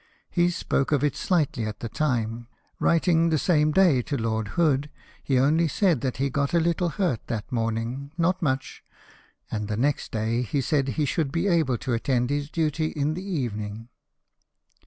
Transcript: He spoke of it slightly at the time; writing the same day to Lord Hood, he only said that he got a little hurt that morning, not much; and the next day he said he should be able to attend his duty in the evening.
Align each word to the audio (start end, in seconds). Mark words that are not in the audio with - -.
He 0.31 0.49
spoke 0.49 0.91
of 0.91 1.03
it 1.03 1.15
slightly 1.15 1.63
at 1.67 1.79
the 1.79 1.87
time; 1.87 2.47
writing 2.79 3.29
the 3.29 3.37
same 3.37 3.71
day 3.71 4.01
to 4.01 4.17
Lord 4.17 4.47
Hood, 4.57 4.89
he 5.23 5.37
only 5.37 5.67
said 5.67 6.01
that 6.01 6.17
he 6.17 6.27
got 6.31 6.55
a 6.55 6.59
little 6.59 6.89
hurt 6.89 7.27
that 7.27 7.51
morning, 7.51 8.11
not 8.17 8.41
much; 8.41 8.83
and 9.51 9.67
the 9.67 9.77
next 9.77 10.11
day 10.11 10.41
he 10.41 10.59
said 10.59 10.87
he 10.87 11.05
should 11.05 11.31
be 11.31 11.45
able 11.47 11.77
to 11.77 11.93
attend 11.93 12.31
his 12.31 12.49
duty 12.49 12.87
in 12.87 13.13
the 13.13 13.23
evening. 13.23 13.89